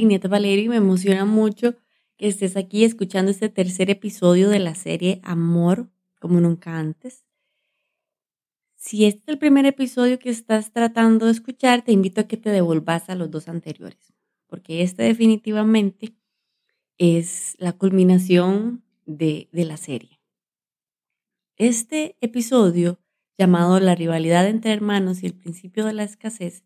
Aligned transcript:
Lineta 0.00 0.28
Valerio 0.28 0.64
y 0.64 0.68
me 0.70 0.76
emociona 0.76 1.24
mucho 1.24 1.76
que 2.16 2.28
estés 2.28 2.56
aquí 2.56 2.84
escuchando 2.84 3.30
este 3.30 3.48
tercer 3.48 3.90
episodio 3.90 4.48
de 4.48 4.58
la 4.58 4.74
serie 4.74 5.20
Amor 5.22 5.90
como 6.18 6.40
nunca 6.40 6.78
antes. 6.78 7.24
Si 8.76 9.04
este 9.04 9.20
es 9.22 9.28
el 9.28 9.38
primer 9.38 9.66
episodio 9.66 10.18
que 10.18 10.30
estás 10.30 10.72
tratando 10.72 11.26
de 11.26 11.32
escuchar, 11.32 11.82
te 11.82 11.92
invito 11.92 12.22
a 12.22 12.24
que 12.24 12.38
te 12.38 12.50
devolvas 12.50 13.10
a 13.10 13.14
los 13.14 13.30
dos 13.30 13.48
anteriores, 13.48 14.14
porque 14.46 14.82
este 14.82 15.02
definitivamente 15.02 16.14
es 16.96 17.56
la 17.58 17.72
culminación 17.72 18.82
de, 19.04 19.48
de 19.52 19.64
la 19.66 19.76
serie. 19.76 20.20
Este 21.56 22.16
episodio, 22.22 22.98
llamado 23.36 23.80
La 23.80 23.94
rivalidad 23.94 24.48
entre 24.48 24.72
hermanos 24.72 25.22
y 25.22 25.26
el 25.26 25.34
principio 25.34 25.84
de 25.84 25.92
la 25.92 26.04
escasez, 26.04 26.64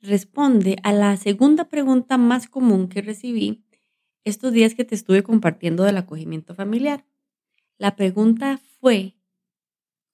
responde 0.00 0.78
a 0.82 0.92
la 0.92 1.16
segunda 1.16 1.68
pregunta 1.68 2.18
más 2.18 2.48
común 2.48 2.88
que 2.88 3.02
recibí 3.02 3.64
estos 4.24 4.52
días 4.52 4.74
que 4.74 4.84
te 4.84 4.94
estuve 4.94 5.22
compartiendo 5.22 5.84
del 5.84 5.96
acogimiento 5.96 6.54
familiar. 6.54 7.04
La 7.78 7.96
pregunta 7.96 8.60
fue, 8.80 9.16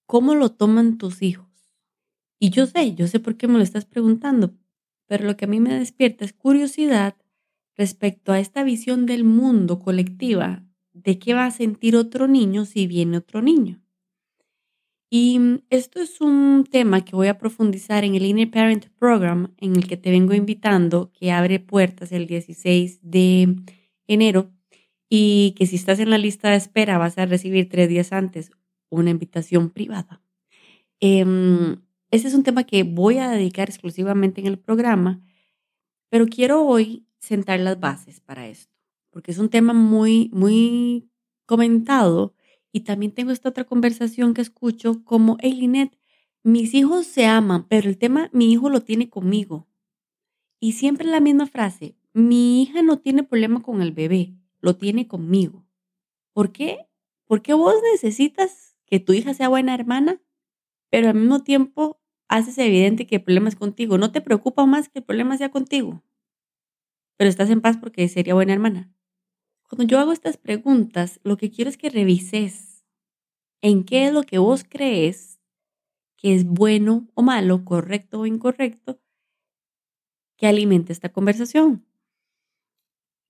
¿cómo 0.07 0.35
lo 0.35 0.51
toman 0.51 0.99
tus 0.99 1.23
hijos? 1.23 1.49
Y 2.39 2.51
yo 2.51 2.67
sé, 2.67 2.95
yo 2.95 3.07
sé 3.07 3.21
por 3.21 3.37
qué 3.37 3.49
me 3.49 3.59
lo 3.59 3.63
estás 3.65 3.85
preguntando, 3.85 4.55
pero 5.07 5.25
lo 5.25 5.37
que 5.37 5.47
a 5.47 5.49
mí 5.49 5.61
me 5.61 5.75
despierta 5.75 6.25
es 6.25 6.33
curiosidad 6.33 7.17
respecto 7.77 8.33
a 8.33 8.41
esta 8.41 8.63
visión 8.63 9.07
del 9.07 9.25
mundo 9.25 9.81
colectiva 9.81 10.65
de 10.93 11.19
qué 11.19 11.35
va 11.35 11.47
a 11.47 11.51
sentir 11.51 11.97
otro 11.97 12.29
niño 12.29 12.65
si 12.65 12.87
viene 12.87 13.19
otro 13.19 13.43
niño. 13.43 13.84
Y 15.17 15.39
mm, 15.39 15.61
esto 15.71 16.01
es 16.01 16.21
un 16.21 16.67
tema 16.69 17.05
que 17.05 17.15
voy 17.15 17.29
a 17.29 17.39
profundizar 17.39 18.03
en 18.03 18.17
el 18.17 18.27
Inner 18.27 18.51
Parent 18.51 18.87
Program, 18.99 19.55
en 19.59 19.77
el 19.77 19.87
que 19.87 19.97
te 19.97 20.11
vengo 20.11 20.35
invitando, 20.35 21.13
que 21.13 21.31
abre 21.31 21.61
puertas 21.61 22.11
el 22.11 22.27
16 22.27 22.99
de 23.01 23.55
enero 24.09 24.51
y 25.09 25.55
que 25.57 25.67
si 25.67 25.77
estás 25.77 26.01
en 26.01 26.11
la 26.11 26.19
lista 26.19 26.51
de 26.51 26.57
espera 26.57 26.99
vas 26.99 27.17
a 27.17 27.27
recibir 27.27 27.69
tres 27.69 27.89
días 27.89 28.13
antes 28.13 28.51
una 28.91 29.11
invitación 29.11 29.71
privada. 29.71 30.21
Este 30.99 31.79
es 32.11 32.35
un 32.35 32.43
tema 32.43 32.65
que 32.65 32.83
voy 32.83 33.19
a 33.19 33.31
dedicar 33.31 33.69
exclusivamente 33.69 34.41
en 34.41 34.49
el 34.49 34.59
programa, 34.59 35.23
pero 36.09 36.27
quiero 36.27 36.67
hoy 36.67 37.07
sentar 37.21 37.61
las 37.61 37.79
bases 37.79 38.19
para 38.19 38.49
esto, 38.49 38.75
porque 39.11 39.31
es 39.31 39.39
un 39.39 39.49
tema 39.49 39.75
muy, 39.75 40.29
muy 40.33 41.09
comentado 41.47 42.35
y 42.75 42.81
también 42.81 43.13
tengo 43.13 43.31
esta 43.31 43.51
otra 43.51 43.63
conversación 43.63 44.35
que 44.35 44.43
escucho 44.43 45.05
como, 45.05 45.37
hey 45.39 45.53
Linet, 45.53 45.97
mis 46.43 46.75
hijos 46.75 47.07
se 47.07 47.25
aman, 47.25 47.69
pero 47.69 47.89
el 47.89 47.97
tema 47.97 48.31
mi 48.33 48.51
hijo 48.51 48.69
lo 48.69 48.81
tiene 48.83 49.09
conmigo. 49.09 49.69
Y 50.59 50.73
siempre 50.73 51.07
la 51.07 51.21
misma 51.21 51.47
frase, 51.47 51.95
mi 52.13 52.61
hija 52.61 52.83
no 52.83 52.99
tiene 52.99 53.23
problema 53.23 53.63
con 53.63 53.81
el 53.81 53.93
bebé, 53.93 54.35
lo 54.61 54.75
tiene 54.77 55.07
conmigo. 55.07 55.65
¿Por 56.33 56.51
qué? 56.51 56.89
Porque 57.27 57.55
vos 57.55 57.77
necesitas 57.93 58.77
que 58.87 58.99
tu 58.99 59.13
hija 59.13 59.35
sea 59.35 59.49
buena 59.49 59.73
hermana, 59.73 60.21
pero 60.91 61.11
al 61.11 61.15
mismo 61.15 61.45
tiempo 61.45 62.01
haces 62.27 62.59
evidente 62.59 63.07
que 63.07 63.17
el 63.17 63.23
problema 63.23 63.51
es 63.51 63.55
contigo. 63.55 63.99
No 63.99 64.11
te 64.11 64.21
preocupa 64.21 64.67
más 64.67 64.89
que 64.89 64.99
el 64.99 65.05
problema 65.05 65.39
sea 65.39 65.53
contigo, 65.53 66.03
pero 67.17 67.31
estás 67.31 67.51
en 67.51 67.61
paz 67.61 67.77
porque 67.77 68.09
sería 68.09 68.35
buena 68.35 68.53
hermana. 68.53 68.93
Cuando 69.75 69.91
yo 69.91 69.99
hago 69.99 70.13
estas 70.13 70.37
preguntas, 70.37 71.19
lo 71.25 71.37
que 71.37 71.51
quiero 71.51 71.69
es 71.69 71.77
que 71.77 71.91
revises 71.91 72.85
en 73.61 73.83
qué 73.83 74.07
es 74.07 74.13
lo 74.13 74.23
que 74.23 74.39
vos 74.39 74.63
crees 74.63 75.41
que 76.17 76.33
es 76.33 76.45
bueno 76.45 77.09
o 77.15 77.23
malo, 77.23 77.65
correcto 77.65 78.21
o 78.21 78.27
incorrecto, 78.27 79.01
que 80.37 80.47
alimente 80.47 80.93
esta 80.93 81.09
conversación. 81.09 81.85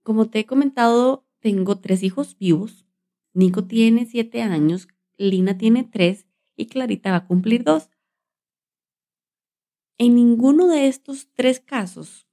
Como 0.03 0.29
te 0.29 0.41
he 0.41 0.45
comentado, 0.45 1.27
tengo 1.41 1.81
tres 1.81 2.03
hijos 2.03 2.37
vivos. 2.37 2.85
Nico 3.33 3.65
tiene 3.65 4.05
siete 4.05 4.43
años, 4.43 4.89
Lina 5.17 5.57
tiene 5.57 5.83
tres 5.83 6.27
y 6.57 6.67
Clarita 6.67 7.13
va 7.13 7.17
a 7.17 7.27
cumplir 7.27 7.65
dos. 7.65 7.89
En 9.97 10.15
ninguno 10.15 10.67
de 10.67 10.89
estos 10.89 11.27
tres 11.33 11.61
casos 11.61 12.29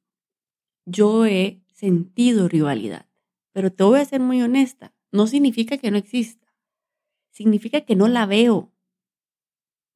yo 0.85 1.25
he 1.25 1.63
sentido 1.69 2.49
rivalidad. 2.49 3.10
Pero 3.53 3.71
te 3.71 3.83
voy 3.83 3.99
a 3.99 4.05
ser 4.05 4.21
muy 4.21 4.41
honesta, 4.41 4.93
no 5.11 5.27
significa 5.27 5.77
que 5.77 5.91
no 5.91 5.97
exista. 5.97 6.47
Significa 7.31 7.81
que 7.81 7.95
no 7.95 8.07
la 8.07 8.25
veo. 8.25 8.71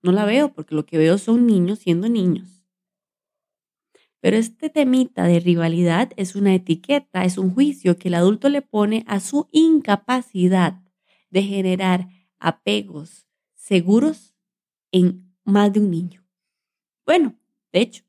No 0.01 0.11
la 0.11 0.25
veo 0.25 0.53
porque 0.53 0.75
lo 0.75 0.85
que 0.85 0.97
veo 0.97 1.17
son 1.17 1.47
niños 1.47 1.79
siendo 1.79 2.09
niños. 2.09 2.63
Pero 4.19 4.37
este 4.37 4.69
temita 4.69 5.25
de 5.25 5.39
rivalidad 5.39 6.11
es 6.17 6.35
una 6.35 6.55
etiqueta, 6.55 7.25
es 7.25 7.37
un 7.37 7.53
juicio 7.53 7.97
que 7.97 8.07
el 8.07 8.15
adulto 8.15 8.49
le 8.49 8.61
pone 8.61 9.03
a 9.07 9.19
su 9.19 9.47
incapacidad 9.51 10.81
de 11.29 11.43
generar 11.43 12.09
apegos 12.39 13.27
seguros 13.53 14.35
en 14.91 15.35
más 15.43 15.71
de 15.73 15.79
un 15.79 15.91
niño. 15.91 16.25
Bueno, 17.05 17.37
de 17.71 17.81
hecho, 17.81 18.03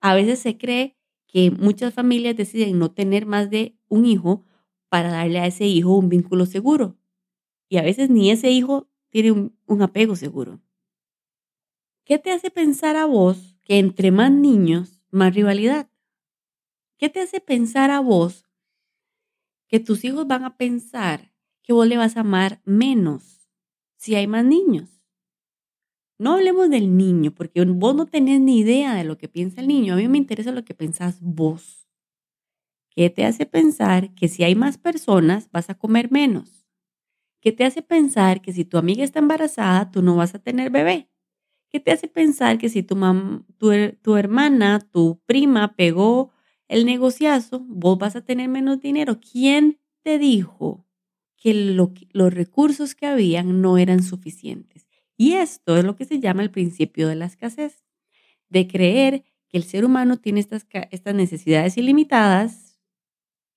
a 0.00 0.14
veces 0.14 0.38
se 0.38 0.58
cree 0.58 0.95
que 1.36 1.50
muchas 1.50 1.92
familias 1.92 2.34
deciden 2.34 2.78
no 2.78 2.92
tener 2.92 3.26
más 3.26 3.50
de 3.50 3.76
un 3.88 4.06
hijo 4.06 4.46
para 4.88 5.10
darle 5.10 5.38
a 5.38 5.46
ese 5.46 5.66
hijo 5.66 5.94
un 5.94 6.08
vínculo 6.08 6.46
seguro. 6.46 6.96
Y 7.68 7.76
a 7.76 7.82
veces 7.82 8.08
ni 8.08 8.30
ese 8.30 8.50
hijo 8.50 8.88
tiene 9.10 9.32
un, 9.66 9.82
apego 9.82 10.16
seguro. 10.16 10.62
¿Qué 12.06 12.18
te 12.18 12.32
hace 12.32 12.50
pensar 12.50 12.96
a 12.96 13.04
vos 13.04 13.58
que 13.60 13.78
entre 13.78 14.10
más 14.12 14.32
niños, 14.32 15.02
más 15.10 15.34
rivalidad? 15.34 15.90
¿Qué 16.96 17.10
te 17.10 17.20
hace 17.20 17.38
pensar 17.42 17.90
a 17.90 18.00
vos 18.00 18.46
que 19.68 19.78
tus 19.78 20.06
hijos 20.06 20.26
van 20.26 20.42
a 20.42 20.56
pensar 20.56 21.34
que 21.62 21.74
vos 21.74 21.86
le 21.86 21.98
vas 21.98 22.16
a 22.16 22.20
amar 22.20 22.62
menos 22.64 23.46
si 23.96 24.14
hay 24.14 24.26
más 24.26 24.46
niños? 24.46 24.95
No 26.18 26.32
hablemos 26.32 26.70
del 26.70 26.96
niño, 26.96 27.32
porque 27.34 27.62
vos 27.64 27.94
no 27.94 28.06
tenés 28.06 28.40
ni 28.40 28.60
idea 28.60 28.94
de 28.94 29.04
lo 29.04 29.18
que 29.18 29.28
piensa 29.28 29.60
el 29.60 29.68
niño. 29.68 29.94
A 29.94 29.96
mí 29.96 30.08
me 30.08 30.16
interesa 30.18 30.50
lo 30.50 30.64
que 30.64 30.74
pensás 30.74 31.18
vos. 31.20 31.86
¿Qué 32.90 33.10
te 33.10 33.26
hace 33.26 33.44
pensar 33.44 34.14
que 34.14 34.26
si 34.26 34.42
hay 34.42 34.54
más 34.54 34.78
personas 34.78 35.50
vas 35.52 35.68
a 35.68 35.74
comer 35.74 36.10
menos? 36.10 36.66
¿Qué 37.42 37.52
te 37.52 37.64
hace 37.64 37.82
pensar 37.82 38.42
que 38.42 38.52
si 38.52 38.64
tu 38.64 38.78
amiga 38.78 39.04
está 39.04 39.18
embarazada 39.18 39.90
tú 39.90 40.02
no 40.02 40.16
vas 40.16 40.34
a 40.34 40.38
tener 40.38 40.70
bebé? 40.70 41.10
¿Qué 41.70 41.80
te 41.80 41.92
hace 41.92 42.08
pensar 42.08 42.58
que 42.58 42.70
si 42.70 42.82
tu, 42.82 42.96
tu, 44.02 44.16
hermana, 44.16 44.80
tu 44.80 45.20
prima 45.26 45.74
pegó 45.76 46.32
el 46.68 46.86
negociazo, 46.86 47.60
vos 47.68 47.98
vas 47.98 48.16
a 48.16 48.22
tener 48.24 48.48
menos 48.48 48.80
dinero? 48.80 49.20
¿Quién 49.20 49.78
te 50.02 50.18
dijo 50.18 50.86
que 51.36 51.54
los 51.54 52.34
recursos 52.34 52.94
que 52.94 53.06
habían 53.06 53.60
no 53.60 53.78
eran 53.78 54.02
suficientes? 54.02 54.85
Y 55.16 55.32
esto 55.34 55.76
es 55.76 55.84
lo 55.84 55.96
que 55.96 56.04
se 56.04 56.20
llama 56.20 56.42
el 56.42 56.50
principio 56.50 57.08
de 57.08 57.16
la 57.16 57.26
escasez, 57.26 57.84
de 58.48 58.68
creer 58.68 59.24
que 59.48 59.56
el 59.56 59.64
ser 59.64 59.84
humano 59.84 60.18
tiene 60.18 60.40
estas, 60.40 60.66
necesidades 61.14 61.76
ilimitadas 61.76 62.80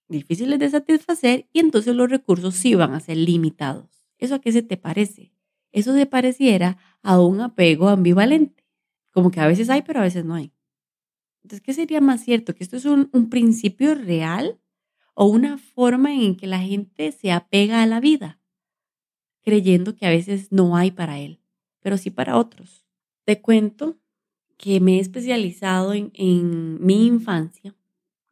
difíciles 0.08 0.58
de 0.58 0.69
satisfacer 0.69 1.48
y 1.53 1.59
entonces 1.59 1.96
los 1.96 2.09
recursos 2.09 2.56
sí 2.56 2.74
van 2.75 2.94
a 2.94 3.00
ser 3.00 3.18
limitados. 3.18 4.08
¿Eso 4.18 4.36
a 4.36 4.40
qué 4.40 4.52
se 4.52 4.64
te 4.64 4.75
parece? 4.75 5.34
Eso 5.72 5.94
se 5.94 6.06
pareciera 6.08 6.78
a 7.03 7.22
un 7.22 7.42
apego 7.42 7.90
ambivalente, 7.90 8.66
como 9.12 9.30
que 9.30 9.40
a 9.40 9.48
veces 9.48 9.69
hay 9.69 9.84
pero 9.84 10.00
a 10.00 10.04
veces 10.04 10.25
no 10.25 10.34
hay. 10.34 10.51
Entonces, 11.44 11.62
¿qué 11.62 11.74
sería 11.74 12.01
más 12.01 12.24
cierto? 12.24 12.56
¿Que 12.56 12.63
esto 12.63 12.75
es 12.78 12.86
un 12.86 13.30
principio 13.30 13.94
real 13.95 14.60
o 15.22 15.25
una 15.25 15.57
forma 15.57 16.13
en 16.13 16.38
que 16.38 16.48
la 16.48 16.60
gente 16.60 17.12
se 17.12 17.34
apega 17.34 17.84
a 17.84 17.86
la 17.86 18.00
vida, 18.00 18.39
creyendo 19.44 19.94
que 19.94 20.06
a 20.06 20.10
veces 20.10 20.50
no 20.50 20.78
hay 20.78 20.92
para 20.92 21.19
él, 21.19 21.38
pero 21.81 21.98
sí 21.98 22.10
para 22.10 22.38
otros? 22.38 22.86
Te 23.26 23.42
cuento 23.42 23.98
que 24.58 24.80
me 24.80 24.98
he 24.98 25.00
especializado 25.00 25.94
en, 25.94 26.12
mi 26.86 27.08
infancia 27.08 27.76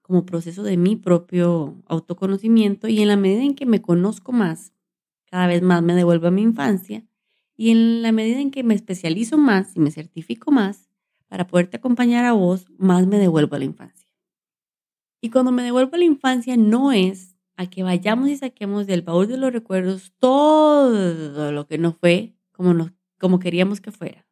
como 0.02 0.26
proceso 0.26 0.64
de 0.64 0.78
mi 0.78 0.96
propio 0.96 1.82
autoconocimiento 1.88 2.88
y 2.88 3.02
en 3.02 3.08
la 3.08 3.18
medida 3.18 3.44
en 3.44 3.56
que 3.56 3.66
me 3.66 3.82
conozco 3.82 4.32
más, 4.32 4.74
cada 5.26 5.48
vez 5.48 5.62
más 5.62 5.82
me 5.84 5.96
devuelvo 5.96 6.28
a 6.28 6.32
mi 6.32 6.42
infancia 6.42 7.06
y 7.56 7.72
en 7.72 8.02
la 8.02 8.12
medida 8.12 8.40
en 8.40 8.52
que 8.52 8.64
me 8.64 8.76
especializo 8.76 9.38
más 9.38 9.76
y 9.76 9.80
me 9.80 9.92
certifico 9.92 10.52
más 10.52 10.90
para 11.28 11.48
poderte 11.48 11.78
acompañar 11.78 12.26
a 12.26 12.34
vos, 12.34 12.66
más 12.78 13.08
me 13.08 13.20
devuelvo 13.20 13.56
a 13.56 13.60
la 13.60 13.66
infancia. 13.66 14.08
Y 15.22 15.30
cuando 15.30 15.52
me 15.52 15.64
devuelvo 15.64 15.96
a 15.96 16.00
la 16.00 16.06
infancia 16.06 16.56
no 16.58 16.92
es 16.92 17.36
a 17.56 17.68
que 17.70 17.84
vayamos 17.84 18.30
y 18.30 18.38
saquemos 18.38 18.86
del 18.86 19.02
baúl 19.02 19.28
de 19.28 19.38
los 19.38 19.52
recuerdos 19.52 20.14
todo 20.20 21.52
lo 21.52 21.68
que 21.68 21.78
no 21.78 21.92
fue 21.94 22.36
como, 22.52 22.74
como 23.19 23.40
queríamos 23.40 23.81
que 23.81 23.92
fuera. 23.92 24.25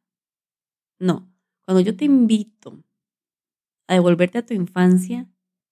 No, 1.00 1.32
cuando 1.66 1.80
yo 1.82 1.96
te 1.96 2.06
invito 2.06 2.84
a 3.88 3.94
devolverte 3.94 4.38
a 4.40 4.46
tu 4.46 4.54
infancia, 4.54 5.30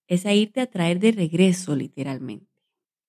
es 0.07 0.25
a 0.25 0.33
irte 0.33 0.61
a 0.61 0.67
traer 0.69 0.99
de 0.99 1.11
regreso 1.11 1.75
literalmente. 1.75 2.47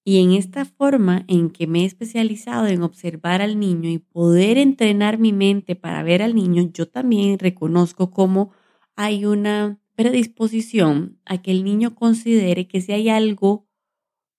Y 0.04 0.22
en 0.22 0.32
esta 0.32 0.64
forma 0.66 1.24
en 1.28 1.50
que 1.50 1.66
me 1.66 1.82
he 1.82 1.84
especializado 1.86 2.66
en 2.66 2.82
observar 2.82 3.42
al 3.42 3.58
niño 3.58 3.88
y 3.90 3.98
poder 3.98 4.58
entrenar 4.58 5.18
mi 5.18 5.32
mente 5.32 5.76
para 5.76 6.02
ver 6.02 6.22
al 6.22 6.34
niño, 6.34 6.70
yo 6.72 6.88
también 6.88 7.38
reconozco 7.38 8.10
cómo 8.10 8.52
hay 8.96 9.24
una 9.24 9.80
predisposición 9.96 11.18
a 11.24 11.40
que 11.42 11.50
el 11.52 11.64
niño 11.64 11.94
considere 11.94 12.68
que 12.68 12.80
si 12.82 12.92
hay 12.92 13.08
algo, 13.08 13.66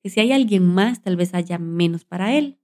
que 0.03 0.09
si 0.09 0.19
hay 0.21 0.31
alguien 0.33 0.65
más, 0.65 1.01
tal 1.01 1.17
vez 1.17 1.33
haya 1.33 1.59
menos 1.59 2.06
para 2.06 2.35
él. 2.38 2.59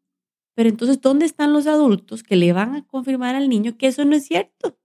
Pero 0.56 0.70
entonces, 0.70 1.02
¿dónde 1.02 1.26
están 1.26 1.54
los 1.54 1.68
adultos 1.68 2.24
que 2.24 2.36
le 2.36 2.54
van 2.54 2.76
a 2.76 2.86
confirmar 2.86 3.36
al 3.36 3.50
niño 3.50 3.78
que 3.78 3.88
eso 3.88 4.06
no 4.06 4.16
es 4.16 4.26
cierto? 4.26 4.78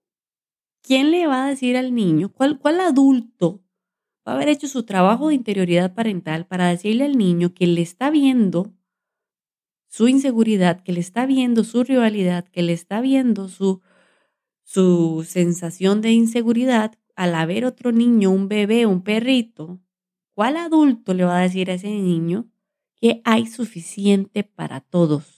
¿Quién 0.83 1.11
le 1.11 1.27
va 1.27 1.45
a 1.47 1.49
decir 1.51 1.77
al 1.77 1.95
niño? 1.95 2.33
¿Cuál, 2.33 2.59
cuál 2.59 2.81
adulto 2.81 3.63
va 4.27 4.33
a 4.33 4.37
haber 4.37 4.49
hecho 4.49 4.69
su 4.69 4.85
trabajo 4.85 5.29
de 5.29 5.35
interioridad 5.35 5.95
parental 5.95 6.47
para 6.47 6.69
decirle 6.69 7.05
al 7.05 7.19
niño 7.19 7.55
que 7.55 7.67
le 7.67 7.83
está 7.83 8.11
viendo 8.11 8.73
su 9.89 10.09
inseguridad, 10.09 10.83
que 10.83 10.93
le 10.93 11.01
está 11.01 11.27
viendo 11.27 11.65
su 11.65 11.83
rivalidad, 11.83 12.47
que 12.49 12.63
le 12.63 12.73
está 12.73 13.01
viendo 13.01 13.49
su, 13.49 13.81
su 14.63 15.25
sensación 15.27 16.01
de 16.03 16.13
inseguridad 16.13 16.95
al 17.17 17.47
ver 17.47 17.65
otro 17.65 17.93
niño, 17.93 18.31
un 18.31 18.49
bebé, 18.49 18.87
un 18.87 19.03
perrito, 19.03 19.81
¿cuál 20.35 20.57
adulto 20.59 21.15
le 21.15 21.25
va 21.25 21.39
a 21.39 21.43
decir 21.43 21.71
a 21.71 21.75
ese 21.75 21.89
niño 21.89 22.47
que 22.97 23.23
hay 23.25 23.47
suficiente 23.47 24.45
para 24.45 24.81
todos? 24.81 25.36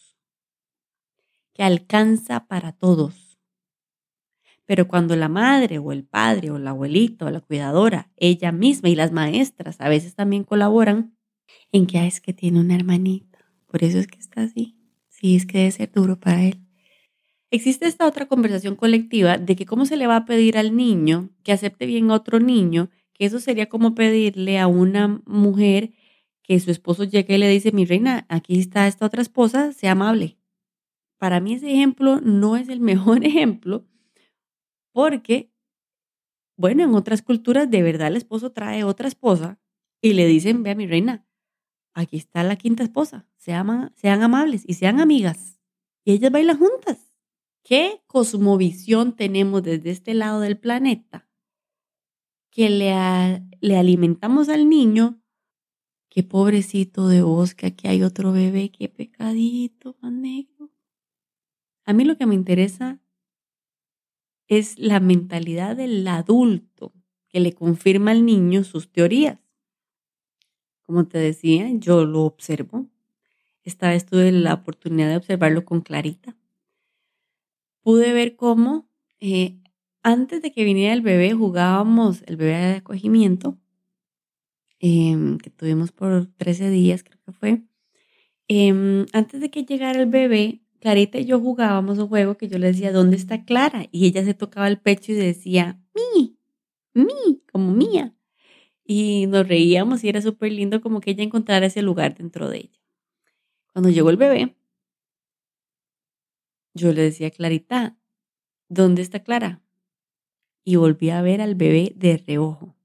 Que 1.58 1.64
alcanza 1.64 2.46
para 2.46 2.70
todos. 2.70 3.36
Pero 4.64 4.86
cuando 4.86 5.16
la 5.16 5.28
madre 5.28 5.78
o 5.78 5.90
el 5.90 6.04
padre 6.04 6.52
o 6.52 6.58
la 6.60 6.70
abuelita 6.70 7.24
o 7.24 7.30
la 7.32 7.40
cuidadora, 7.40 8.12
ella 8.16 8.52
misma 8.52 8.90
y 8.90 8.94
las 8.94 9.10
maestras 9.10 9.80
a 9.80 9.88
veces 9.88 10.14
también 10.14 10.44
colaboran 10.44 11.18
en 11.72 11.88
que 11.88 11.98
ah, 11.98 12.06
es 12.06 12.20
que 12.20 12.32
tiene 12.32 12.60
una 12.60 12.76
hermanita, 12.76 13.40
por 13.66 13.82
eso 13.82 13.98
es 13.98 14.06
que 14.06 14.20
está 14.20 14.42
así. 14.42 14.76
Sí, 15.08 15.34
es 15.34 15.46
que 15.46 15.58
debe 15.58 15.72
ser 15.72 15.90
duro 15.90 16.20
para 16.20 16.44
él. 16.44 16.60
Existe 17.50 17.86
esta 17.86 18.06
otra 18.06 18.26
conversación 18.26 18.76
colectiva 18.76 19.36
de 19.36 19.56
que 19.56 19.66
cómo 19.66 19.84
se 19.84 19.96
le 19.96 20.06
va 20.06 20.14
a 20.14 20.26
pedir 20.26 20.58
al 20.58 20.76
niño 20.76 21.30
que 21.42 21.50
acepte 21.50 21.86
bien 21.86 22.12
a 22.12 22.14
otro 22.14 22.38
niño, 22.38 22.88
que 23.14 23.24
eso 23.24 23.40
sería 23.40 23.68
como 23.68 23.96
pedirle 23.96 24.60
a 24.60 24.68
una 24.68 25.20
mujer 25.26 25.90
que 26.44 26.60
su 26.60 26.70
esposo 26.70 27.02
llegue 27.02 27.34
y 27.34 27.38
le 27.38 27.48
dice, 27.48 27.72
mi 27.72 27.84
reina, 27.84 28.26
aquí 28.28 28.60
está 28.60 28.86
esta 28.86 29.06
otra 29.06 29.22
esposa, 29.22 29.72
sea 29.72 29.90
amable. 29.90 30.37
Para 31.18 31.40
mí 31.40 31.54
ese 31.54 31.72
ejemplo 31.72 32.20
no 32.20 32.56
es 32.56 32.68
el 32.68 32.80
mejor 32.92 33.24
ejemplo 33.24 33.86
porque, 34.92 35.52
bueno, 36.56 36.82
en 36.82 36.94
otras 36.94 37.22
culturas 37.22 37.70
de 37.70 37.82
verdad 37.82 38.08
el 38.08 38.16
esposo 38.16 38.50
trae 38.50 38.82
otra 38.82 39.06
esposa 39.06 39.60
y 40.00 40.14
le 40.14 40.26
dicen, 40.26 40.62
vea 40.62 40.74
mi 40.74 40.86
reina, 40.86 41.24
aquí 41.94 42.16
está 42.16 42.42
la 42.42 42.56
quinta 42.56 42.82
esposa, 42.82 43.26
sean, 43.36 43.92
amables 44.22 44.64
y 44.66 44.74
sean 44.74 45.00
amigas. 45.00 45.60
Y 46.04 46.12
ellas 46.12 46.32
bailan 46.32 46.58
juntas. 46.58 47.12
¿Qué 47.62 48.02
cosmovisión 48.06 49.14
tenemos 49.14 49.62
desde 49.62 49.90
este 49.90 50.14
lado 50.14 50.40
del 50.40 50.58
planeta? 50.58 51.28
Que 52.50 52.70
le, 52.70 52.92
le 53.60 53.76
alimentamos 53.76 54.48
al 54.48 54.68
niño. 54.68 55.20
Qué 56.08 56.22
pobrecito 56.22 57.08
de 57.08 57.22
vos, 57.22 57.54
que 57.54 57.66
aquí 57.66 57.86
hay 57.88 58.02
otro 58.02 58.32
bebé, 58.32 58.70
qué 58.70 58.88
pecadito, 58.88 59.96
más 60.00 60.12
negro. 60.12 60.70
A 61.88 61.92
mí 61.92 62.04
lo 62.04 62.16
que 62.16 62.26
me 62.26 62.34
interesa 62.34 63.00
es 64.46 64.78
la 64.78 65.00
mentalidad 65.00 65.76
del 65.76 66.06
adulto 66.06 66.92
que 67.28 67.40
le 67.40 67.52
confirma 67.52 68.10
al 68.12 68.24
niño 68.24 68.64
sus 68.64 68.92
teorías. 68.92 69.38
Como 70.82 71.06
te 71.06 71.18
decía, 71.18 71.68
yo 71.72 72.04
lo 72.04 72.22
observo. 72.22 72.86
Esta 73.64 73.90
vez 73.90 74.06
tuve 74.06 74.32
la 74.32 74.54
oportunidad 74.54 75.08
de 75.08 75.16
observarlo 75.16 75.64
con 75.64 75.80
Clarita 75.80 76.36
pude 77.88 78.12
ver 78.12 78.36
cómo 78.36 78.86
eh, 79.18 79.56
antes 80.02 80.42
de 80.42 80.52
que 80.52 80.62
viniera 80.62 80.92
el 80.92 81.00
bebé 81.00 81.32
jugábamos 81.32 82.22
el 82.26 82.36
bebé 82.36 82.52
de 82.52 82.74
acogimiento, 82.74 83.56
em, 84.78 85.38
que 85.38 85.48
tuvimos 85.48 85.90
por 85.90 86.26
13 86.36 86.68
días, 86.68 87.02
creo 87.02 87.18
que 87.24 87.32
fue. 87.32 87.62
Em, 88.46 89.06
antes 89.14 89.40
de 89.40 89.50
que 89.50 89.64
llegara 89.64 89.98
el 89.98 90.06
bebé, 90.06 90.60
Clarita 90.80 91.18
y 91.18 91.24
yo 91.24 91.40
jugábamos 91.40 91.98
un 91.98 92.08
juego 92.08 92.36
que 92.36 92.48
yo 92.48 92.58
le 92.58 92.68
decía, 92.68 92.92
¿dónde 92.92 93.16
está 93.16 93.44
Clara? 93.44 93.86
Y 93.90 94.06
ella 94.06 94.24
se 94.24 94.34
tocaba 94.34 94.68
el 94.68 94.80
pecho 94.80 95.12
y 95.12 95.16
decía, 95.16 95.80
mi, 95.94 96.38
mi, 96.94 97.42
como 97.52 97.72
mía. 97.72 98.14
Y 98.84 99.26
nos 99.26 99.46
reíamos 99.46 100.04
y 100.04 100.08
era 100.08 100.22
súper 100.22 100.52
lindo 100.52 100.80
como 100.80 101.00
que 101.00 101.10
ella 101.10 101.24
encontrara 101.24 101.66
ese 101.66 101.82
lugar 101.82 102.16
dentro 102.16 102.48
de 102.48 102.58
ella. 102.58 102.80
Cuando 103.72 103.90
llegó 103.90 104.10
el 104.10 104.16
bebé, 104.16 104.56
yo 106.74 106.92
le 106.92 107.02
decía 107.02 107.26
a 107.28 107.30
Clarita, 107.30 107.98
¿dónde 108.68 109.02
está 109.02 109.22
Clara? 109.22 109.62
Y 110.64 110.76
volví 110.76 111.10
a 111.10 111.22
ver 111.22 111.40
al 111.40 111.54
bebé 111.54 111.92
de 111.96 112.16
reojo. 112.18 112.76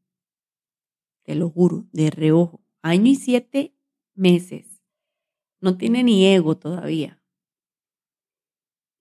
Te 1.23 1.35
lo 1.35 1.49
juro, 1.49 1.85
de 1.91 2.09
reojo. 2.09 2.61
Año 2.81 3.11
y 3.11 3.15
siete 3.15 3.73
meses. 4.13 4.81
No 5.61 5.77
tiene 5.77 6.03
ni 6.03 6.25
ego 6.25 6.57
todavía. 6.57 7.22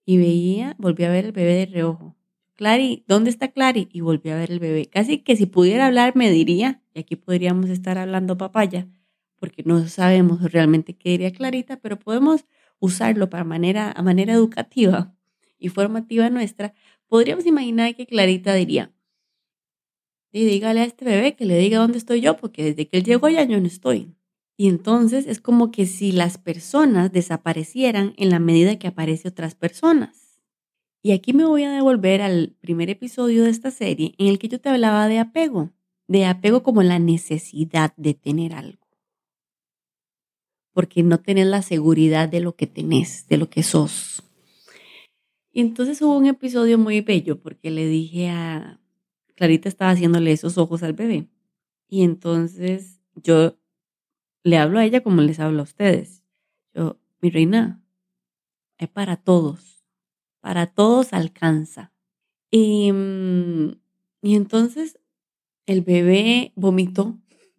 Y 0.05 0.19
veía, 0.19 0.77
volví 0.79 1.05
a 1.05 1.11
ver 1.11 1.27
al 1.27 1.33
bebé 1.33 1.55
de 1.55 1.67
reojo. 1.67 2.17
Clary, 2.55 3.05
¿dónde 3.09 3.31
está 3.31 3.49
Clary? 3.49 3.89
Y 3.93 4.01
volví 4.01 4.31
a 4.31 4.37
ver 4.37 4.51
el 4.51 4.59
bebé. 4.59 4.87
Casi 4.87 5.19
que 5.19 5.37
si 5.37 5.47
pudiera 5.47 5.87
hablar 5.87 6.17
me 6.17 6.31
diría, 6.31 6.83
y 6.95 7.01
aquí 7.01 7.17
podríamos 7.17 7.71
estar 7.71 7.99
hablando 7.99 8.37
papaya, 8.37 8.89
porque 9.39 9.63
no 9.65 9.87
sabemos 9.89 10.53
realmente 10.53 10.95
qué 10.95 11.11
diría 11.11 11.33
Clarita, 11.33 11.79
pero 11.79 11.99
podemos 11.99 12.45
usarlo 12.79 13.31
para 13.31 13.45
manera, 13.45 13.93
a 13.93 14.03
manera 14.03 14.33
educativa 14.33 15.15
y 15.59 15.69
formativa 15.69 16.31
nuestra, 16.31 16.75
podríamos 17.07 17.47
imaginar 17.47 17.95
que 17.95 18.07
Clarita 18.07 18.55
diría, 18.55 18.93
y 20.33 20.45
dígale 20.47 20.81
a 20.81 20.85
este 20.85 21.05
bebé 21.05 21.37
que 21.37 21.45
le 21.45 21.59
diga 21.59 21.79
dónde 21.79 21.99
estoy 21.99 22.23
yo, 22.23 22.37
porque 22.37 22.65
desde 22.65 22.89
que 22.89 22.99
él 22.99 23.05
llegó 23.05 23.29
ya 23.29 23.45
yo 23.45 23.61
no 23.61 23.67
estoy. 23.67 24.15
Y 24.57 24.69
entonces 24.69 25.27
es 25.27 25.41
como 25.41 25.71
que 25.71 25.87
si 25.87 26.13
las 26.13 26.39
personas 26.39 27.13
desaparecieran 27.13 28.15
en 28.17 28.31
la 28.31 28.39
medida 28.39 28.79
que 28.79 28.89
aparecen 28.89 29.33
otras 29.33 29.55
personas. 29.55 30.41
Y 31.03 31.13
aquí 31.13 31.33
me 31.33 31.45
voy 31.45 31.65
a 31.65 31.73
devolver 31.73 32.23
al 32.23 32.57
primer 32.61 32.91
episodio 32.91 33.45
de 33.45 33.51
esta 33.51 33.71
serie 33.71 34.15
en 34.19 34.29
el 34.29 34.39
que 34.39 34.49
yo 34.49 34.61
te 34.61 34.69
hablaba 34.69 35.09
de 35.09 35.19
apego, 35.19 35.71
de 36.07 36.27
apego 36.27 36.63
como 36.63 36.83
la 36.83 36.99
necesidad 36.99 37.93
de 37.97 38.15
tener 38.15 38.55
algo 38.55 38.83
porque 40.73 41.03
no 41.03 41.21
tenés 41.21 41.47
la 41.47 41.63
seguridad 41.63 42.29
de 42.29 42.41
lo 42.41 42.57
que 42.57 42.67
tenés, 42.67 43.27
de 43.29 43.37
lo 43.37 43.49
que 43.49 43.63
sos. 43.63 44.23
Y 45.53 45.61
entonces 45.61 46.01
hubo 46.01 46.17
un 46.17 46.27
episodio 46.27 46.79
muy 46.79 47.03
bello 47.03 47.41
porque 47.41 47.71
le 47.71 47.87
dije 47.87 48.31
a 48.31 48.81
Clarita 49.35 49.69
estaba 49.69 49.91
haciéndole 49.91 50.33
esos 50.33 50.57
ojos 50.57 50.83
al 50.83 50.95
bebé. 50.95 51.29
Y 51.89 52.03
entonces 52.05 53.01
yo 53.15 53.59
le 54.45 54.59
hablo 54.59 54.79
a 54.79 54.85
ella 54.85 55.03
como 55.03 55.23
les 55.23 55.41
hablo 55.41 55.61
a 55.61 55.65
ustedes. 55.65 56.23
Yo, 56.75 56.99
mi 57.21 57.31
reina, 57.31 57.83
es 58.79 58.89
para 58.89 59.17
todos. 59.17 59.85
Para 60.41 60.67
todos 60.67 61.13
alcanza. 61.13 61.93
Y, 62.51 62.91
mm, 62.93 63.73
y 64.23 64.37
entonces 64.37 64.99
el 65.67 65.83
bebé 65.83 66.53
vomitó 66.57 67.19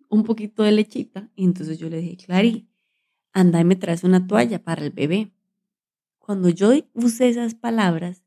un 0.09 0.23
poquito 0.23 0.63
de 0.63 0.71
lechita. 0.71 1.29
Y 1.35 1.45
entonces 1.45 1.79
yo 1.79 1.89
le 1.89 1.97
dije, 1.97 2.17
Clary, 2.17 2.67
anda 3.31 3.59
y 3.59 3.63
me 3.63 3.75
traes 3.75 4.03
una 4.03 4.27
toalla 4.27 4.63
para 4.63 4.83
el 4.83 4.91
bebé. 4.91 5.31
Cuando 6.19 6.49
yo 6.49 6.71
usé 6.93 7.29
esas 7.29 7.55
palabras, 7.55 8.23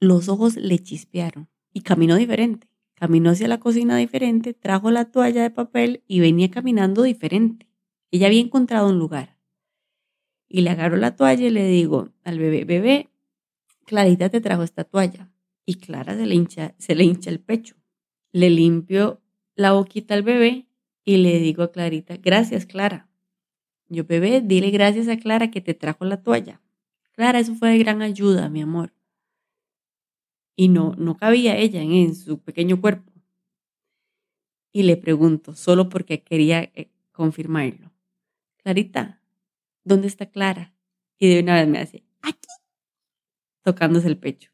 los 0.00 0.28
ojos 0.28 0.56
le 0.56 0.78
chispearon 0.78 1.48
y 1.72 1.82
caminó 1.82 2.16
diferente. 2.16 2.68
Caminó 2.94 3.30
hacia 3.30 3.48
la 3.48 3.58
cocina 3.58 3.96
diferente, 3.96 4.54
trajo 4.54 4.90
la 4.90 5.06
toalla 5.06 5.42
de 5.42 5.50
papel 5.50 6.04
y 6.06 6.20
venía 6.20 6.50
caminando 6.50 7.02
diferente. 7.02 7.71
Ella 8.12 8.26
había 8.28 8.42
encontrado 8.42 8.88
un 8.88 8.98
lugar. 8.98 9.36
Y 10.46 10.60
le 10.60 10.70
agarro 10.70 10.98
la 10.98 11.16
toalla 11.16 11.46
y 11.46 11.50
le 11.50 11.66
digo 11.66 12.10
al 12.22 12.38
bebé, 12.38 12.64
bebé, 12.64 13.08
Clarita 13.86 14.28
te 14.28 14.40
trajo 14.40 14.62
esta 14.62 14.84
toalla. 14.84 15.30
Y 15.64 15.76
Clara 15.76 16.14
se 16.14 16.26
le 16.26 16.34
hincha, 16.34 16.74
se 16.78 16.94
le 16.94 17.04
hincha 17.04 17.30
el 17.30 17.40
pecho. 17.40 17.74
Le 18.30 18.50
limpio 18.50 19.22
la 19.54 19.72
boquita 19.72 20.14
al 20.14 20.22
bebé 20.22 20.66
y 21.04 21.16
le 21.16 21.38
digo 21.38 21.62
a 21.62 21.72
Clarita, 21.72 22.18
gracias 22.18 22.66
Clara. 22.66 23.08
Yo, 23.88 24.04
bebé, 24.04 24.42
dile 24.42 24.70
gracias 24.70 25.08
a 25.08 25.16
Clara 25.18 25.50
que 25.50 25.60
te 25.60 25.74
trajo 25.74 26.04
la 26.04 26.22
toalla. 26.22 26.60
Clara, 27.12 27.38
eso 27.38 27.54
fue 27.54 27.70
de 27.70 27.78
gran 27.78 28.02
ayuda, 28.02 28.48
mi 28.50 28.60
amor. 28.60 28.92
Y 30.54 30.68
no, 30.68 30.94
no 30.98 31.16
cabía 31.16 31.56
ella 31.56 31.80
en, 31.80 32.14
su 32.14 32.38
pequeño 32.40 32.80
cuerpo. 32.80 33.10
Y 34.70 34.82
le 34.82 34.96
pregunto, 34.96 35.54
solo 35.54 35.88
porque 35.88 36.22
quería 36.22 36.62
eh, 36.62 36.90
confirmarlo. 37.12 37.91
Clarita, 38.62 39.20
¿dónde 39.84 40.06
está 40.06 40.26
Clara? 40.26 40.74
Y 41.18 41.28
de 41.34 41.40
una 41.40 41.54
vez 41.54 41.68
me 41.68 41.78
hace, 41.78 42.04
aquí, 42.20 42.48
tocándose 43.62 44.08
el 44.08 44.18
pecho. 44.18 44.52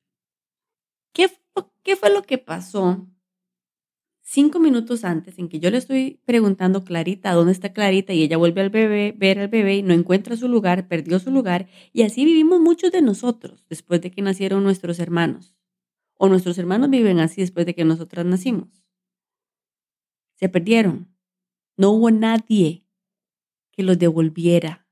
¿Qué, 1.12 1.96
fue 1.96 2.10
lo 2.10 2.22
que 2.22 2.36
pasó 2.36 3.08
cinco 4.20 4.60
minutos 4.60 5.04
antes 5.04 5.38
en 5.38 5.48
que 5.48 5.58
yo 5.58 5.70
le 5.70 5.78
estoy 5.78 6.20
preguntando 6.26 6.84
Clarita, 6.84 7.32
¿dónde 7.32 7.52
está 7.52 7.72
Clarita? 7.72 8.12
Y 8.12 8.22
ella 8.22 8.36
vuelve 8.36 8.60
al 8.60 8.68
bebé, 8.68 9.14
ver 9.16 9.38
al 9.38 9.48
bebé 9.48 9.76
y 9.76 9.82
no 9.82 9.94
encuentra 9.94 10.36
su 10.36 10.48
lugar, 10.48 10.86
perdió 10.86 11.18
su 11.18 11.30
lugar. 11.30 11.66
Y 11.94 12.02
así 12.02 12.26
vivimos 12.26 12.60
muchos 12.60 12.92
de 12.92 13.00
nosotros 13.00 13.64
después 13.70 14.02
de 14.02 14.10
que 14.10 14.20
nacieron 14.20 14.62
nuestros 14.64 14.98
hermanos. 14.98 15.54
O 16.18 16.28
nuestros 16.28 16.58
hermanos 16.58 16.90
viven 16.90 17.20
así 17.20 17.40
después 17.40 17.64
de 17.64 17.74
que 17.74 17.84
nosotras 17.84 18.26
nacimos. 18.26 18.84
se 20.34 20.48
perdieron. 20.48 21.08
No 21.76 21.90
hubo 21.90 22.10
nadie 22.10 22.87
que 23.78 23.84
los 23.84 23.96
devolviera 23.96 24.88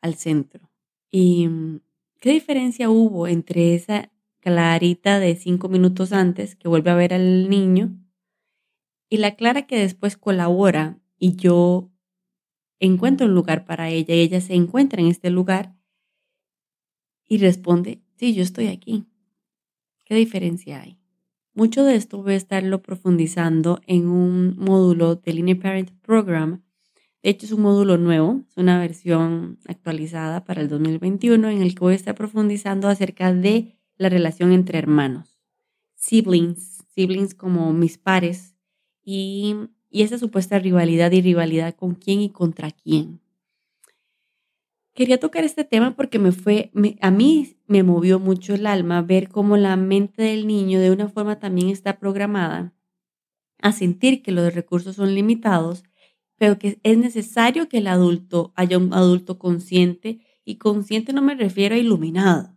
al 0.00 0.14
centro. 0.14 0.70
¿Y 1.10 1.48
mm, 1.48 1.80
qué 2.18 2.30
diferencia 2.30 2.88
hubo 2.88 3.26
entre 3.28 3.74
esa 3.74 4.10
Clarita 4.40 5.20
de 5.20 5.36
cinco 5.36 5.68
minutos 5.68 6.14
antes 6.14 6.56
que 6.56 6.66
vuelve 6.66 6.90
a 6.90 6.94
ver 6.94 7.12
al 7.12 7.50
niño 7.50 7.94
y 9.10 9.18
la 9.18 9.36
Clara 9.36 9.66
que 9.66 9.78
después 9.78 10.16
colabora 10.16 10.98
y 11.18 11.36
yo 11.36 11.90
encuentro 12.80 13.26
un 13.26 13.34
lugar 13.34 13.66
para 13.66 13.90
ella 13.90 14.14
y 14.14 14.20
ella 14.20 14.40
se 14.40 14.54
encuentra 14.54 15.02
en 15.02 15.08
este 15.08 15.28
lugar 15.28 15.76
y 17.28 17.36
responde, 17.36 18.00
sí, 18.14 18.32
yo 18.32 18.42
estoy 18.42 18.68
aquí. 18.68 19.04
¿Qué 20.06 20.14
diferencia 20.14 20.80
hay? 20.80 20.98
Mucho 21.52 21.84
de 21.84 21.96
esto 21.96 22.22
voy 22.22 22.32
a 22.32 22.36
estarlo 22.36 22.80
profundizando 22.80 23.78
en 23.86 24.08
un 24.08 24.56
módulo 24.56 25.16
del 25.16 25.36
Linear 25.36 25.58
Parent 25.58 25.90
Program. 26.00 26.62
De 27.26 27.30
hecho, 27.30 27.46
es 27.46 27.50
un 27.50 27.62
módulo 27.62 27.98
nuevo, 27.98 28.44
es 28.48 28.56
una 28.56 28.78
versión 28.78 29.58
actualizada 29.66 30.44
para 30.44 30.60
el 30.60 30.68
2021 30.68 31.48
en 31.50 31.60
el 31.60 31.74
que 31.74 31.80
voy 31.80 31.98
a 32.06 32.14
profundizando 32.14 32.86
acerca 32.86 33.34
de 33.34 33.80
la 33.96 34.08
relación 34.08 34.52
entre 34.52 34.78
hermanos, 34.78 35.40
siblings, 35.96 36.84
siblings 36.94 37.34
como 37.34 37.72
mis 37.72 37.98
pares 37.98 38.54
y, 39.02 39.56
esa 39.90 40.18
supuesta 40.18 40.60
rivalidad 40.60 41.10
y 41.10 41.20
rivalidad 41.20 41.74
con 41.74 41.96
quién 41.96 42.20
y 42.20 42.30
contra 42.30 42.70
quién. 42.70 43.18
Quería 44.94 45.18
tocar 45.18 45.42
este 45.42 45.64
tema 45.64 45.96
porque 45.96 46.20
me 46.20 46.30
fue, 46.30 46.70
a 47.00 47.10
mí 47.10 47.56
me 47.66 47.82
movió 47.82 48.20
mucho 48.20 48.54
el 48.54 48.68
alma 48.68 49.02
ver 49.02 49.30
cómo 49.30 49.56
la 49.56 49.74
mente 49.74 50.22
del 50.22 50.46
niño 50.46 50.78
de 50.78 50.92
una 50.92 51.08
forma 51.08 51.40
también 51.40 51.70
está 51.70 51.98
programada 51.98 52.72
a 53.60 53.72
sentir 53.72 54.22
que 54.22 54.30
los 54.30 54.54
recursos 54.54 54.94
son 54.94 55.12
limitados, 55.12 55.82
pero 56.38 56.58
que 56.58 56.78
es 56.82 56.98
necesario 56.98 57.68
que 57.68 57.78
el 57.78 57.86
adulto 57.86 58.52
haya 58.56 58.78
un 58.78 58.92
adulto 58.92 59.38
consciente 59.38 60.20
y 60.44 60.56
consciente 60.56 61.12
no 61.12 61.22
me 61.22 61.34
refiero 61.34 61.74
a 61.74 61.78
iluminado, 61.78 62.56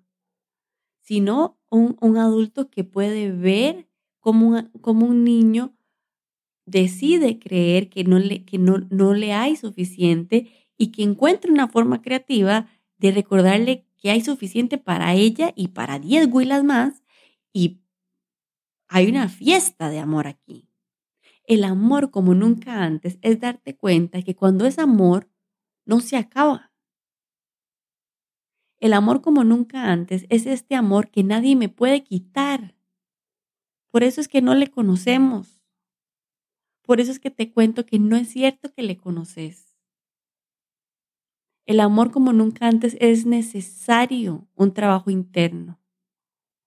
sino 1.02 1.60
un, 1.70 2.18
adulto 2.18 2.70
que 2.70 2.84
puede 2.84 3.32
ver 3.32 3.88
cómo, 4.20 4.70
un 4.84 5.24
niño 5.24 5.76
decide 6.66 7.40
creer 7.40 7.90
que, 7.90 8.04
no 8.04 8.20
le, 8.20 8.44
que 8.46 8.58
no, 8.58 8.86
no 8.90 9.14
le 9.14 9.34
hay 9.34 9.56
suficiente 9.56 10.52
y 10.78 10.92
que 10.92 11.04
encuentre 11.04 11.52
una 11.52 11.68
forma 11.68 12.02
creativa 12.02 12.68
de 12.98 13.12
recordarle 13.12 13.86
que 13.98 14.12
hay 14.12 14.22
suficiente 14.22 14.78
para 14.78 15.14
ella 15.14 15.52
y 15.56 15.70
para 15.70 16.00
10 16.00 16.28
huilas 16.32 16.64
más 16.64 17.04
y 17.54 17.80
hay 18.88 19.08
una 19.08 19.30
fiesta 19.30 19.90
de 19.90 20.00
amor 20.00 20.28
aquí. 20.28 20.69
El 21.50 21.64
amor 21.64 22.12
como 22.12 22.36
nunca 22.36 22.84
antes 22.84 23.18
es 23.24 23.40
darte 23.40 23.76
cuenta 23.76 24.22
que 24.22 24.36
cuando 24.36 24.68
es 24.68 24.78
amor 24.78 25.32
no 25.84 26.00
se 26.00 26.16
acaba. 26.16 26.72
El 28.80 28.94
amor 28.94 29.24
como 29.24 29.44
nunca 29.44 29.92
antes 29.92 30.28
es 30.30 30.46
este 30.46 30.76
amor 30.76 31.10
que 31.10 31.24
nadie 31.24 31.56
me 31.56 31.68
puede 31.68 32.04
quitar. 32.04 32.76
Por 33.90 34.04
eso 34.04 34.22
es 34.22 34.28
que 34.28 34.44
no 34.44 34.54
le 34.54 34.68
conocemos. 34.68 35.64
Por 36.84 37.00
eso 37.02 37.12
es 37.12 37.20
que 37.20 37.32
te 37.32 37.52
cuento 37.52 37.84
que 37.84 37.98
no 37.98 38.16
es 38.16 38.30
cierto 38.30 38.72
que 38.72 38.84
le 38.84 38.98
conoces. 38.98 39.76
El 41.66 41.80
amor 41.80 42.12
como 42.12 42.32
nunca 42.32 42.68
antes 42.68 42.96
es 43.00 43.26
necesario 43.26 44.48
un 44.54 44.72
trabajo 44.72 45.10
interno. 45.10 45.80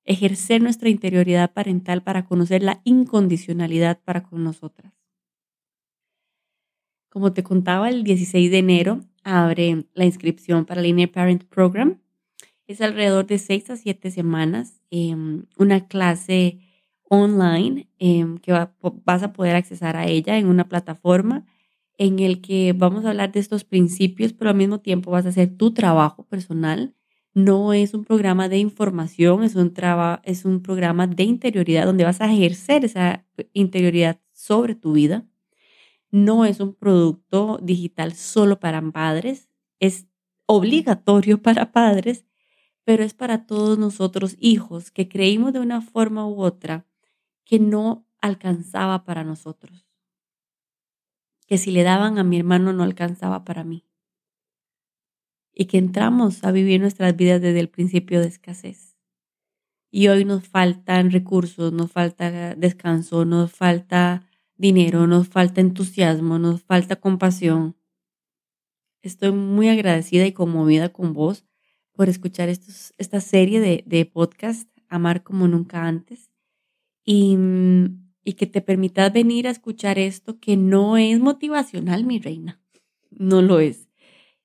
Ejercer 0.05 0.63
nuestra 0.63 0.89
interioridad 0.89 1.53
parental 1.53 2.03
para 2.03 2.25
conocer 2.25 2.63
la 2.63 2.81
incondicionalidad 2.85 4.01
para 4.03 4.23
con 4.23 4.43
nosotras. 4.43 4.93
Como 7.09 7.33
te 7.33 7.43
contaba, 7.43 7.89
el 7.91 8.05
16 8.05 8.51
de 8.51 8.59
enero 8.59 9.01
abre 9.23 9.85
la 9.95 10.05
inscripción 10.05 10.65
para 10.65 10.81
el 10.81 10.87
Linear 10.87 11.11
Parent 11.11 11.45
Program. 11.45 12.01
Es 12.67 12.81
alrededor 12.81 13.27
de 13.27 13.39
seis 13.39 13.69
a 13.71 13.77
siete 13.77 14.11
semanas, 14.11 14.81
em, 14.91 15.45
una 15.59 15.87
clase 15.89 16.61
online 17.09 17.89
em, 17.99 18.39
que 18.39 18.53
vas 19.05 19.23
a 19.23 19.33
poder 19.35 19.57
accesar 19.57 19.97
a 19.97 20.07
ella 20.07 20.39
en 20.39 20.47
una 20.47 20.69
plataforma 20.69 21.45
en 21.99 22.19
el 22.19 22.41
que 22.41 22.73
vamos 22.73 23.05
a 23.05 23.11
hablar 23.11 23.33
de 23.33 23.41
estos 23.41 23.65
principios, 23.65 24.33
pero 24.33 24.51
al 24.51 24.57
mismo 24.57 24.81
tiempo 24.81 25.11
vas 25.11 25.27
a 25.27 25.29
hacer 25.29 25.57
tu 25.57 25.73
trabajo 25.75 26.25
personal. 26.25 26.95
No 27.35 27.73
es 27.73 27.95
un 27.95 28.05
programa 28.05 28.49
de 28.49 28.59
información, 28.59 29.43
es 29.43 29.55
un, 29.55 29.73
es 30.25 30.45
un 30.45 30.63
programa 30.63 31.07
de 31.07 31.25
interioridad 31.25 31.87
donde 31.87 32.05
vas 32.05 32.21
a 32.21 32.31
ejercer 32.33 32.85
esa 32.85 33.27
interioridad 33.53 34.21
sobre 34.33 34.75
tu 34.75 34.93
vida. 34.93 35.27
No 36.11 36.45
es 36.45 36.61
un 36.61 36.75
producto 36.75 37.59
digital 37.63 38.13
solo 38.15 38.61
para 38.61 38.83
padres, 38.93 39.49
es 39.81 40.07
obligatorio 40.47 41.41
para 41.43 41.73
padres 41.73 42.27
pero 42.85 43.05
es 43.05 43.15
para 43.15 43.47
todos 43.47 43.79
nosotros 43.79 44.37
hijos 44.39 44.91
que 44.91 45.09
creímos 45.09 45.53
de 45.53 45.61
una 45.61 45.81
forma 45.81 46.27
u 46.27 46.43
otra 46.43 46.87
que 47.45 47.59
no 47.59 48.07
alcanzaba 48.21 49.05
para 49.05 49.25
nosotros. 49.25 49.87
Que 51.47 51.59
si 51.59 51.71
le 51.71 51.83
daban 51.83 52.19
a 52.19 52.25
mi 52.25 52.39
hermano 52.39 52.73
no 52.73 52.83
alcanzaba 52.83 53.45
para 53.45 53.65
mí. 53.65 53.85
Y 55.55 55.67
que 55.67 55.79
entramos 55.79 56.45
a 56.45 56.53
vivir 56.53 56.81
nuestras 56.81 57.17
vidas 57.17 57.41
desde 57.41 57.61
el 57.61 57.69
principio 57.69 58.21
de 58.21 58.29
escasez. 58.29 58.97
Y 59.91 60.09
hoy 60.09 60.25
nos 60.25 60.49
faltan 60.49 61.11
recursos, 61.11 61.73
nos 61.73 61.93
falta 61.93 62.55
descanso, 62.55 63.25
nos 63.27 63.53
falta 63.53 64.27
dinero, 64.57 65.07
nos 65.07 65.29
falta 65.29 65.61
entusiasmo, 65.61 66.39
nos 66.39 66.63
falta 66.63 66.97
compasión. 66.97 67.77
Estoy 69.03 69.33
muy 69.33 69.69
agradecida 69.69 70.27
y 70.27 70.33
conmovida 70.33 70.91
con 70.91 71.13
vos 71.13 71.45
por 71.93 72.09
escuchar 72.09 72.49
estos, 72.49 72.95
esta 72.97 73.21
serie 73.21 73.61
de, 73.61 73.85
de 73.87 74.07
podcast, 74.07 74.69
Amar 74.89 75.23
como 75.23 75.49
nunca 75.49 75.87
antes, 75.87 76.31
y, 77.05 77.37
y 78.25 78.35
que 78.35 78.47
te 78.47 78.61
permitas 78.61 79.13
venir 79.13 79.49
a 79.49 79.51
escuchar 79.51 79.99
esto 79.99 80.39
que 80.39 80.57
no 80.57 80.97
es 80.97 81.19
motivacional, 81.19 82.05
mi 82.05 82.19
reina, 82.19 82.61
no 83.11 83.43
lo 83.43 83.59
es, 83.59 83.89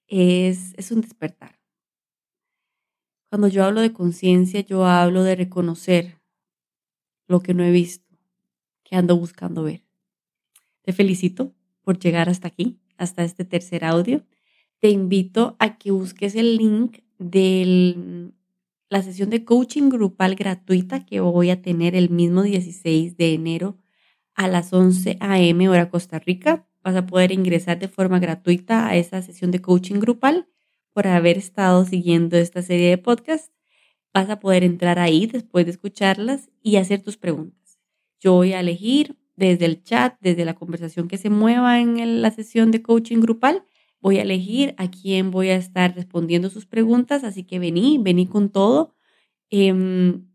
es, 0.08 0.74
es 0.78 0.92
un 0.92 1.02
despertar. 1.02 1.60
Cuando 3.30 3.48
yo 3.48 3.66
hablo 3.66 3.82
de 3.82 3.94
conciencia, 3.94 4.62
yo 4.62 4.86
hablo 4.86 5.24
de 5.24 5.36
reconocer 5.36 6.22
lo 7.28 7.42
que 7.42 7.54
no 7.54 7.64
he 7.64 7.72
visto, 7.72 8.18
que 8.84 8.96
ando 8.96 9.18
buscando 9.18 9.64
ver. 9.64 9.84
Te 10.82 10.94
felicito 10.94 11.54
por 11.82 12.00
llegar 12.00 12.30
hasta 12.30 12.48
aquí, 12.48 12.80
hasta 12.98 13.24
este 13.24 13.44
tercer 13.44 13.84
audio. 13.84 14.24
Te 14.80 14.90
invito 14.90 15.58
a 15.60 15.78
que 15.78 15.92
busques 15.92 16.36
el 16.36 16.56
link 16.56 17.00
de 17.20 18.32
la 18.90 19.02
sesión 19.02 19.30
de 19.30 19.44
coaching 19.44 19.90
grupal 19.90 20.36
gratuita 20.36 21.06
que 21.06 21.20
voy 21.20 21.50
a 21.50 21.62
tener 21.62 21.96
el 21.96 22.10
mismo 22.10 22.44
16 22.44 23.18
de 23.18 23.34
enero 23.34 23.78
a 24.34 24.48
las 24.48 24.72
11 24.72 25.18
a.m. 25.20 25.68
hora 25.68 25.90
Costa 25.90 26.20
Rica. 26.20 26.66
Vas 26.88 26.96
a 26.96 27.06
poder 27.06 27.34
ingresar 27.34 27.80
de 27.80 27.90
forma 27.90 28.18
gratuita 28.18 28.88
a 28.88 28.96
esa 28.96 29.22
sesión 29.22 29.52
de 29.52 29.60
coaching 29.62 30.00
grupal 30.00 30.48
por 30.94 31.06
haber 31.06 31.38
estado 31.38 31.84
siguiendo 31.84 32.38
esta 32.38 32.62
serie 32.62 32.92
de 32.92 32.98
podcasts. 32.98 33.52
Vas 34.14 34.30
a 34.30 34.40
poder 34.40 34.64
entrar 34.64 34.98
ahí 34.98 35.28
después 35.28 35.66
de 35.66 35.72
escucharlas 35.74 36.50
y 36.64 36.78
hacer 36.78 37.02
tus 37.02 37.18
preguntas. 37.18 37.78
Yo 38.22 38.36
voy 38.36 38.54
a 38.54 38.62
elegir 38.62 39.18
desde 39.36 39.66
el 39.66 39.84
chat, 39.84 40.16
desde 40.22 40.46
la 40.46 40.56
conversación 40.56 41.10
que 41.10 41.18
se 41.18 41.30
mueva 41.30 41.82
en 41.82 42.22
la 42.22 42.32
sesión 42.32 42.72
de 42.72 42.82
coaching 42.82 43.20
grupal, 43.20 43.66
voy 44.00 44.20
a 44.20 44.22
elegir 44.22 44.74
a 44.78 44.90
quién 44.90 45.30
voy 45.30 45.50
a 45.50 45.58
estar 45.58 45.94
respondiendo 45.94 46.50
sus 46.50 46.66
preguntas, 46.66 47.26
así 47.26 47.44
que 47.44 47.60
vení, 47.60 47.98
vení 47.98 48.28
con 48.28 48.50
todo. 48.50 48.96
Em, 49.50 50.26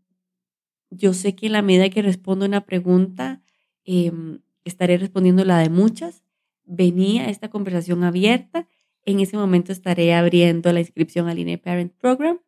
yo 0.91 1.13
sé 1.13 1.35
que 1.35 1.47
en 1.47 1.53
la 1.53 1.63
medida 1.63 1.89
que 1.89 2.03
respondo 2.03 2.45
una 2.45 2.65
pregunta, 2.65 3.41
em, 3.85 4.41
estaré 4.65 4.97
respondiendo 4.97 5.43
la 5.45 5.57
de 5.59 5.69
muchas. 5.69 6.22
Vení 6.65 7.19
a 7.19 7.29
esta 7.29 7.49
conversación 7.49 8.03
abierta. 8.03 8.67
En 9.05 9.19
ese 9.19 9.37
momento 9.37 9.71
estaré 9.71 10.13
abriendo 10.13 10.71
la 10.71 10.79
inscripción 10.79 11.27
al 11.27 11.39
INE 11.39 11.57
Parent 11.57 11.93
Program. 11.93 12.39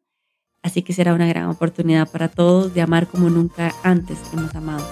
Así 0.62 0.82
que 0.82 0.94
será 0.94 1.14
una 1.14 1.28
gran 1.28 1.50
oportunidad 1.50 2.10
para 2.10 2.28
todos 2.28 2.74
de 2.74 2.82
amar 2.82 3.08
como 3.08 3.30
nunca 3.30 3.72
antes 3.84 4.18
hemos 4.34 4.56
amado. 4.56 4.84